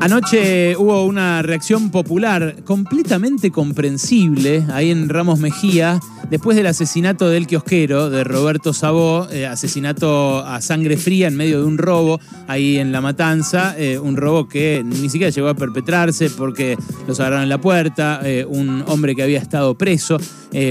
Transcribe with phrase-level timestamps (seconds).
[0.00, 6.00] Anoche hubo una reacción popular completamente comprensible ahí en Ramos Mejía,
[6.30, 11.58] después del asesinato del kiosquero, de Roberto Sabó, eh, asesinato a sangre fría en medio
[11.58, 15.54] de un robo ahí en La Matanza, eh, un robo que ni siquiera llegó a
[15.54, 20.18] perpetrarse porque los agarraron en la puerta, eh, un hombre que había estado preso,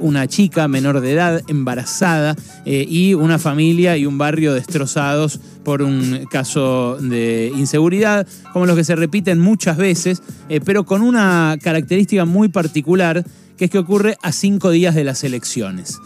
[0.00, 6.26] una chica menor de edad embarazada y una familia y un barrio destrozados por un
[6.30, 10.22] caso de inseguridad, como los que se repiten muchas veces,
[10.66, 13.24] pero con una característica muy particular
[13.56, 15.98] que es que ocurre a cinco días de las elecciones.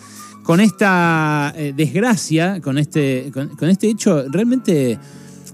[0.43, 4.99] Con esta eh, desgracia, con este, con, este hecho realmente,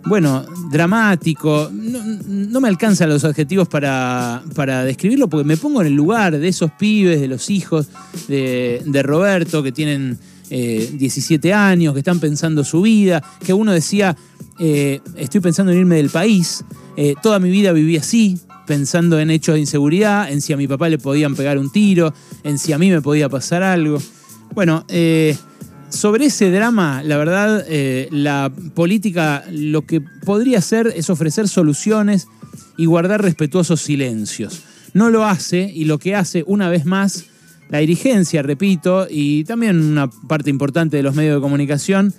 [0.05, 5.95] bueno, dramático, no, me alcanzan los adjetivos para, para, describirlo porque me pongo en el
[5.95, 7.89] lugar de esos pibes, de los hijos
[8.29, 10.19] de, Roberto que tienen
[10.51, 14.15] 17 eh, años, que están pensando su vida, que uno decía,
[14.59, 16.65] eh, estoy pensando en irme del país,
[17.23, 20.89] toda mi vida viví así, pensando en hechos de inseguridad, en si a mi papá
[20.89, 23.99] le podían pegar un tiro, en si a mí me podía pasar algo.
[24.55, 25.37] Bueno, eh,
[25.89, 32.29] sobre ese drama, la verdad, eh, la política lo que podría hacer es ofrecer soluciones
[32.77, 34.63] y guardar respetuosos silencios.
[34.95, 37.27] No lo hace y lo que hace una vez más
[37.71, 42.13] la dirigencia, repito, y también una parte importante de los medios de comunicación,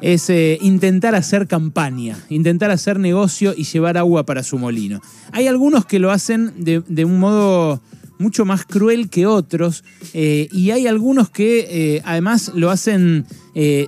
[0.00, 5.00] es eh, intentar hacer campaña, intentar hacer negocio y llevar agua para su molino.
[5.32, 7.80] Hay algunos que lo hacen de, un modo
[8.18, 13.26] mucho más cruel que otros eh, y hay algunos que eh, además lo hacen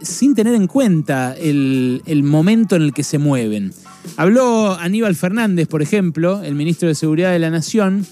[0.03, 3.75] sin tener en cuenta el, el, momento en el que se mueven.
[4.17, 8.07] Habló Aníbal Fernández, por ejemplo, el ministro de Seguridad de la Nación,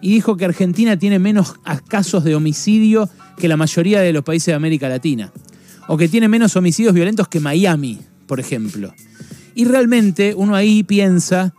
[0.00, 1.54] y dijo que Argentina tiene menos
[1.88, 5.32] casos de homicidio que la mayoría de los países de América Latina
[5.88, 8.92] o que tiene menos homicidios violentos que Miami, por ejemplo.
[9.54, 11.54] Y realmente uno ahí piensa,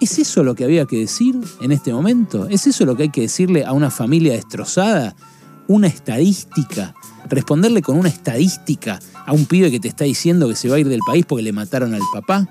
[0.00, 2.48] ¿es eso lo que había que decir en este momento?
[2.48, 5.16] ¿Es eso lo que hay que decirle a una familia destrozada?
[5.66, 6.94] ¿Una estadística?
[7.28, 10.78] ¿Responderle con una estadística a un pibe que te está diciendo que se va a
[10.80, 12.48] ir del país porque le mataron al papá?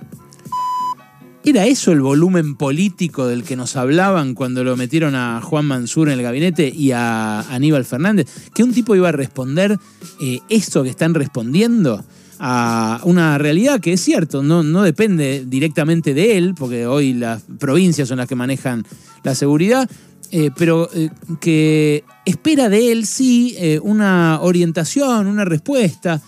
[1.46, 6.10] ¿Era eso el volumen político del que nos hablaban cuando lo metieron a Juan Mansur
[6.10, 8.28] en el gabinete y a Aníbal Fernández?
[8.54, 9.80] ¿Que un tipo iba a responder
[10.20, 12.04] eh, esto que están respondiendo?
[12.42, 17.44] a una realidad que es cierto, no, no, depende directamente de él, porque hoy las
[17.60, 18.86] provincias son las que manejan
[19.24, 19.90] la seguridad,
[20.32, 21.10] eh, pero eh,
[21.42, 26.22] que espera de él sí una orientación, una respuesta,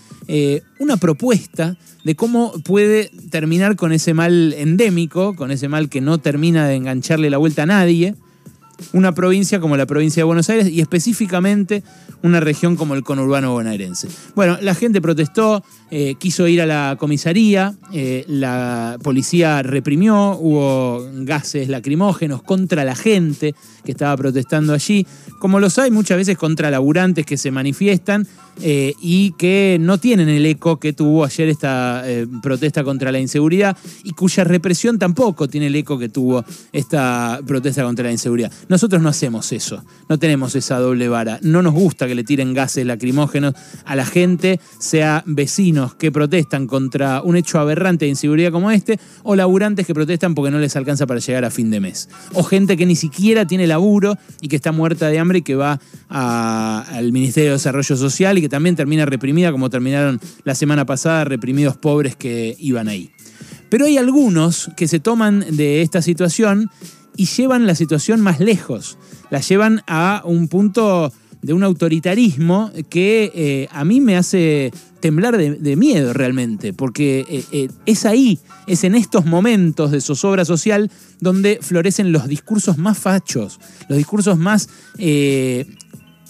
[0.80, 6.20] una propuesta de cómo puede terminar con ese mal endémico, con ese mal que no
[6.20, 8.16] termina de engancharle la vuelta a nadie,
[8.94, 11.84] una provincia como la provincia de Buenos Aires y específicamente
[12.24, 14.08] una región como el conurbano bonaerense.
[14.36, 21.08] Bueno, la gente protestó, eh, quiso ir a la comisaría, eh, la policía reprimió, hubo
[21.24, 25.06] gases lacrimógenos contra la gente que estaba protestando allí,
[25.40, 28.28] como los hay muchas veces contra laburantes que se manifiestan
[28.62, 32.04] eh, y que no tienen el eco que tuvo ayer esta
[32.44, 37.84] protesta contra la inseguridad y cuya represión tampoco tiene el eco que tuvo esta protesta
[37.84, 38.52] contra la inseguridad.
[38.72, 42.54] Nosotros no hacemos eso, no tenemos esa doble vara, no nos gusta que le tiren
[42.54, 48.54] gases lacrimógenos a la gente, sea vecinos que protestan contra un hecho aberrante de inseguridad
[48.54, 51.82] como este, o laburantes que protestan porque no les alcanza para llegar a fin de
[51.82, 52.08] mes.
[52.34, 55.56] O gente que ni siquiera tiene laburo y que está muerta de hambre y que
[55.56, 55.78] va
[56.08, 61.26] al Ministerio de Desarrollo Social y que también termina reprimida como terminaron la semana pasada
[61.26, 63.12] reprimidos pobres que iban ahí.
[63.68, 66.70] Pero hay algunos que se toman de esta situación
[67.16, 68.98] y llevan la situación más lejos.
[69.30, 71.12] La llevan a un punto
[71.42, 77.44] de un autoritarismo que eh, a mí me hace temblar de, miedo realmente, porque eh,
[77.52, 83.00] eh, es ahí, es en estos momentos de zozobra social donde florecen los discursos más
[83.00, 84.70] fachos, los discursos más,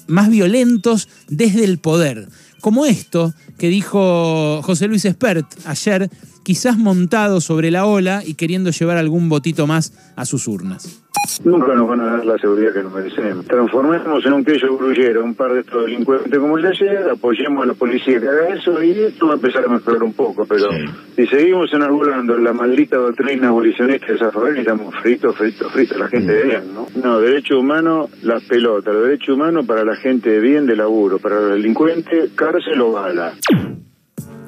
[0.07, 2.29] más violentos desde el poder.
[2.61, 6.09] Como esto que dijo José Luis Espert ayer,
[6.41, 11.03] quizás montado sobre la ola y queriendo llevar algún votito más a sus urnas.
[11.43, 13.45] Nunca nos van a dar la seguridad que nos merecemos.
[13.45, 17.63] Transformemos en un queso grullero un par de estos delincuentes como el de ayer, apoyemos
[17.63, 20.45] a la policía que haga eso y esto va a empezar a mejorar un poco.
[20.45, 20.67] Pero
[21.15, 26.07] si seguimos enarbolando la maldita doctrina abolicionista de esa favela, estamos fritos, fritos, fritos, la
[26.07, 26.87] gente de bien, ¿no?
[27.01, 31.19] No, derecho humano, las pelotas, los derechos humanos para la gente de bien de laburo,
[31.19, 33.33] para los delincuentes, cárcel o bala.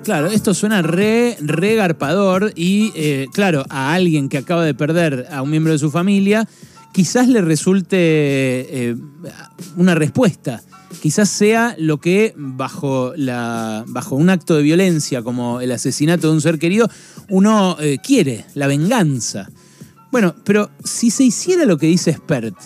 [0.03, 5.41] Claro, esto suena re, regarpador y, eh, claro, a alguien que acaba de perder a
[5.41, 6.45] un miembro de su familia,
[6.91, 8.97] quizás le resulte eh,
[9.77, 10.61] una respuesta.
[11.01, 16.33] Quizás sea lo que bajo, la, bajo un acto de violencia como el asesinato de
[16.33, 16.89] un ser querido,
[17.29, 19.49] uno eh, quiere, la venganza.
[20.11, 22.57] Bueno, pero si se hiciera lo que dice Spert,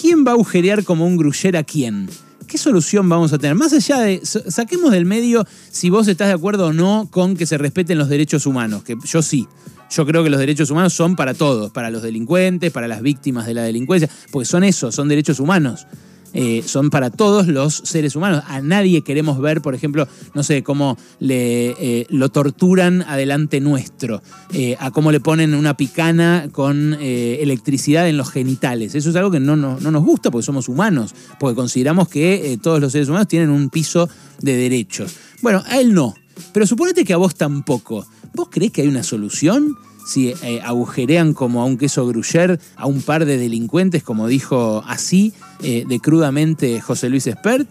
[0.00, 2.08] ¿quién va a agujerear como un gruyer a quién?
[2.50, 3.54] ¿Qué solución vamos a tener?
[3.54, 7.46] Más allá de, saquemos del medio si vos estás de acuerdo o no con que
[7.46, 9.46] se respeten los derechos humanos, que yo sí.
[9.88, 13.46] Yo creo que los derechos humanos son para todos, para los delincuentes, para las víctimas
[13.46, 15.86] de la delincuencia, porque son eso, son derechos humanos.
[16.32, 18.42] Eh, son para todos los seres humanos.
[18.46, 24.22] A nadie queremos ver, por ejemplo, no sé, cómo le, eh, lo torturan adelante nuestro,
[24.52, 28.94] eh, a cómo le ponen una picana con electricidad en los genitales.
[28.94, 32.58] Eso es algo que no, no, no nos gusta porque somos humanos, porque consideramos que
[32.62, 34.08] todos los seres humanos tienen un piso
[34.40, 35.16] de derechos.
[35.42, 36.14] Bueno, a él no,
[36.52, 38.06] pero suponete que a vos tampoco.
[38.34, 39.76] ¿Vos creés que hay una solución?
[40.06, 44.82] Si eh, agujerean como a un queso gruyer a un par de delincuentes, como dijo
[44.86, 45.32] así
[45.62, 47.68] eh, de crudamente José Luis Espert.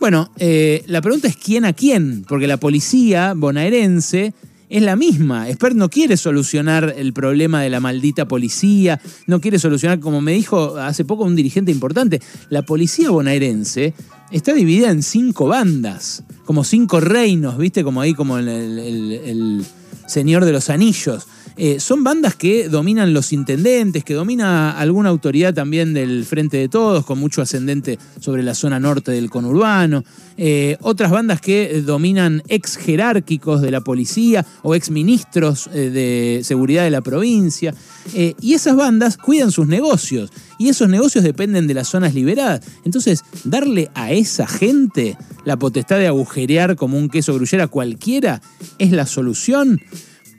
[0.00, 4.34] Bueno, eh, la pregunta es quién a quién, porque la policía bonaerense
[4.68, 5.48] es la misma.
[5.48, 10.32] Espert no quiere solucionar el problema de la maldita policía, no quiere solucionar, como me
[10.32, 12.20] dijo hace poco un dirigente importante,
[12.50, 13.94] la policía bonaerense
[14.30, 17.82] está dividida en cinco bandas, como cinco reinos, ¿viste?
[17.82, 19.64] Como ahí, como el
[20.06, 21.26] Señor de los Anillos.
[21.60, 26.68] Eh, son bandas que dominan los intendentes, que domina alguna autoridad también del Frente de
[26.68, 30.04] Todos, con mucho ascendente sobre la zona norte del conurbano.
[30.36, 36.44] Eh, otras bandas que dominan ex jerárquicos de la policía o ex ministros eh, de
[36.44, 37.74] seguridad de la provincia.
[38.14, 40.30] y esas bandas cuidan sus negocios.
[40.58, 42.60] Y esos negocios dependen de las zonas liberadas.
[42.84, 48.40] Entonces, darle a esa gente la potestad de agujerear como un queso gruyera cualquiera
[48.78, 49.80] es la solución.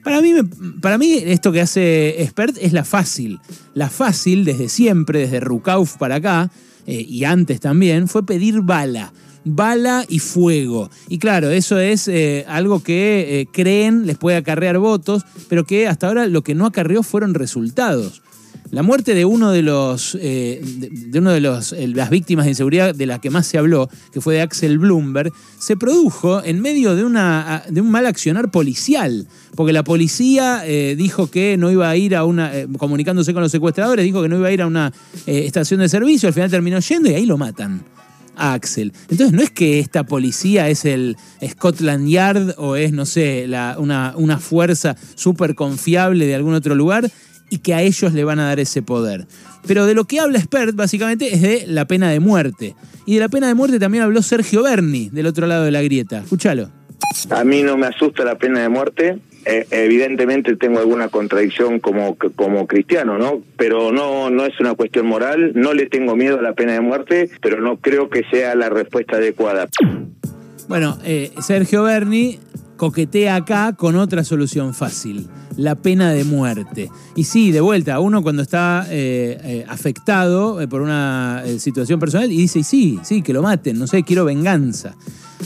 [0.09, 0.33] Para mí,
[0.81, 3.39] para mí, esto que hace Expert es la fácil.
[3.75, 6.49] La fácil, desde siempre, desde Rukauf para acá,
[6.87, 9.13] eh, y antes también, fue pedir bala.
[9.45, 10.89] Bala y fuego.
[11.09, 15.87] Y claro, eso es eh, algo que eh, creen les puede acarrear votos, pero que
[15.87, 18.23] hasta ahora lo que no acarreó fueron resultados.
[18.71, 22.93] La muerte de uno de los eh, de, uno de los, las víctimas de inseguridad
[22.93, 26.95] de la que más se habló, que fue de Axel Bloomberg, se produjo en medio
[26.95, 29.27] de, una, de un mal accionar policial.
[29.55, 33.41] Porque la policía eh, dijo que no iba a ir a una, eh, comunicándose con
[33.41, 34.93] los secuestradores, dijo que no iba a ir a una
[35.25, 37.83] estación de servicio, al final terminó yendo y ahí lo matan.
[38.35, 38.93] A Axel.
[39.09, 44.13] Entonces no es que esta policía es el Scotland Yard o es, no sé, una,
[44.15, 47.11] una fuerza súper confiable de algún otro lugar,
[47.49, 49.25] y que a ellos le van a dar ese poder.
[49.67, 52.75] Pero de lo que habla Spert básicamente es de la pena de muerte.
[53.05, 55.81] Y de la pena de muerte también habló Sergio Berni, del otro lado de la
[55.81, 56.19] grieta.
[56.19, 56.69] Escúchalo.
[57.29, 59.19] A mí no me asusta la pena de muerte.
[59.45, 63.41] Eh, evidentemente tengo alguna contradicción como, como cristiano, ¿no?
[63.57, 65.53] Pero no, no es una cuestión moral.
[65.55, 68.69] No le tengo miedo a la pena de muerte, pero no creo que sea la
[68.69, 69.67] respuesta adecuada.
[70.67, 72.39] Bueno, eh, Sergio Berni
[72.79, 75.27] coquetea acá con otra solución fácil,
[75.57, 76.89] la pena de muerte.
[77.13, 82.31] Y sí, de vuelta, uno cuando está eh, eh, afectado eh, por una situación personal
[82.31, 84.95] y dice, sí, sí, que lo maten, no sé, quiero venganza.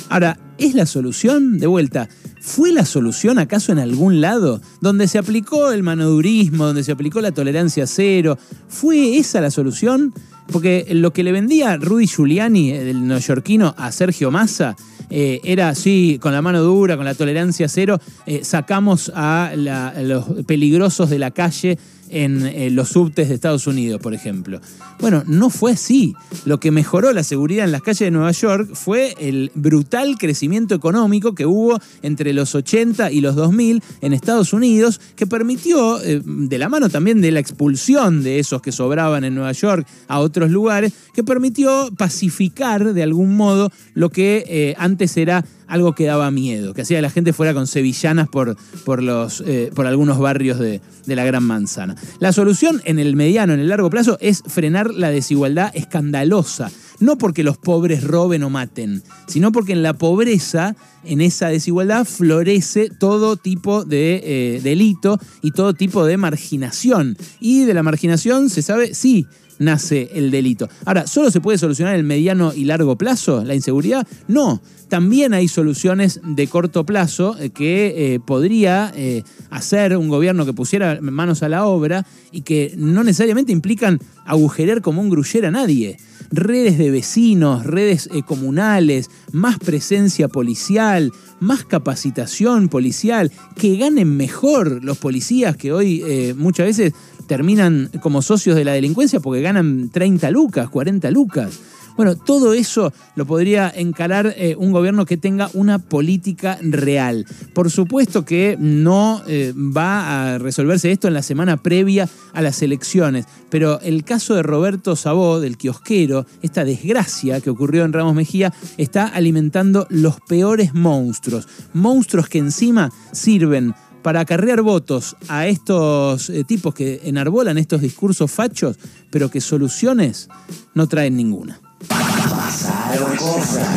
[0.09, 1.57] Ahora, ¿es la solución?
[1.57, 2.07] De vuelta,
[2.39, 4.62] ¿fue la solución acaso en algún lado?
[4.80, 8.38] Donde se aplicó el manodurismo, donde se aplicó la tolerancia cero,
[8.68, 10.13] ¿fue esa la solución?
[10.51, 14.75] Porque lo que le vendía Rudy Giuliani, el neoyorquino, a Sergio Massa,
[15.15, 20.26] eh, era así, con la mano dura, con la tolerancia cero, eh, sacamos a, los
[20.47, 21.78] peligrosos de la calle
[22.09, 24.59] en eh, los subtes de Estados Unidos, por ejemplo.
[24.99, 26.16] Bueno, no fue así.
[26.45, 30.73] Lo que mejoró la seguridad en las calles de Nueva York fue el brutal crecimiento
[30.73, 36.57] económico que hubo entre los 80 y los 2000 en Estados Unidos, que permitió, de
[36.57, 40.52] la mano también de la expulsión de esos que sobraban en Nueva York a otros
[40.52, 46.74] lugares, que permitió pacificar de algún modo lo que antes era algo que daba miedo,
[46.74, 48.56] que hacía que la gente fuera con sevillanas por,
[48.86, 51.95] por, los, eh, por algunos barrios de, de la Gran Manzana.
[52.19, 56.72] La solución en el mediano, en el largo plazo, es frenar la desigualdad escandalosa.
[57.00, 62.06] No porque los pobres roben o maten, sino porque en la pobreza, en esa desigualdad,
[62.06, 67.18] florece todo tipo de eh, delito y todo tipo de marginación.
[67.40, 69.28] Y de la marginación se sabe, sí,
[69.60, 70.69] nace el delito.
[70.86, 74.07] Ahora, ¿solo se puede solucionar el mediano y largo plazo la inseguridad?
[74.28, 74.62] No,
[74.94, 80.54] también hay soluciones de corto plazo eh, que eh, podría eh, hacer un gobierno que
[80.54, 85.52] pusiera manos a la obra y que no necesariamente implican agujerear como un gruyer a
[85.52, 85.98] nadie.
[86.30, 95.00] Redes de vecinos, redes comunales, más presencia policial, más capacitación policial, que ganen mejor los
[95.00, 96.04] policías que hoy
[96.38, 96.94] muchas veces
[97.27, 101.59] terminan como socios de la delincuencia porque ganan 30 lucas, 40 lucas.
[101.95, 107.25] Bueno, todo eso lo podría encarar eh, un gobierno que tenga una política real.
[107.53, 112.63] Por supuesto que no eh, va a resolverse esto en la semana previa a las
[112.63, 118.15] elecciones, pero el caso de Roberto Sabó, del kiosquero, esta desgracia que ocurrió en Ramos
[118.15, 121.47] Mejía, está alimentando los peores monstruos.
[121.73, 128.30] Monstruos que encima sirven para acarrear votos a estos eh, tipos que enarbolan estos discursos
[128.30, 128.78] fachos,
[129.10, 130.28] pero que soluciones
[130.76, 131.60] no traen ninguna.
[131.88, 133.68] Pasaron cosas.